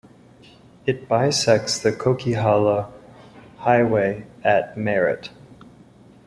[0.87, 2.91] It bisects the Coquihalla
[3.57, 5.29] Highway at Merritt.